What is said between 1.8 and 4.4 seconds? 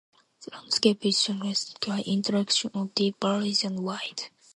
by intercalation of deep valleys and wide.